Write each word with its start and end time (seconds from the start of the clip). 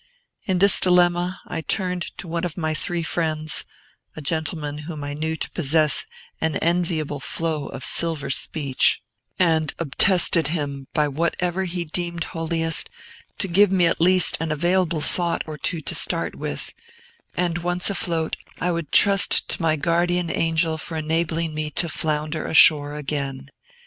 In 0.45 0.57
this 0.57 0.79
dilemma, 0.79 1.39
I 1.45 1.61
turned 1.61 2.17
to 2.17 2.27
one 2.27 2.43
of 2.43 2.57
my 2.57 2.73
three 2.73 3.03
friends, 3.03 3.65
a 4.15 4.19
gentleman 4.21 4.79
whom 4.89 5.03
I 5.03 5.13
knew 5.13 5.35
to 5.35 5.51
possess 5.51 6.07
an 6.41 6.55
enviable 6.55 7.19
flow 7.19 7.67
of 7.67 7.85
silver 7.85 8.31
speech, 8.31 8.99
and 9.37 9.75
obtested 9.77 10.47
him, 10.47 10.87
by 10.95 11.07
whatever 11.07 11.65
he 11.65 11.85
deemed 11.85 12.23
holiest, 12.23 12.89
to 13.37 13.47
give 13.47 13.71
me 13.71 13.85
at 13.85 14.01
least 14.01 14.37
an 14.39 14.51
available 14.51 15.01
thought 15.01 15.43
or 15.45 15.55
two 15.55 15.81
to 15.81 15.93
start 15.93 16.33
with, 16.33 16.73
and, 17.37 17.59
once 17.59 17.91
afloat, 17.91 18.35
I 18.59 18.71
would 18.71 18.91
trust 18.91 19.49
to 19.49 19.61
my 19.61 19.75
guardian 19.75 20.31
angel 20.31 20.79
for 20.79 20.97
enabling 20.97 21.53
me 21.53 21.69
to 21.77 21.87
flounder 21.87 22.47
ashore 22.47 22.95
again. 22.95 23.51